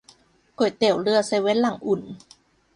[0.57, 2.01] ก๋วยเตี๋ยวเรือเซเว่นหลังอุ่น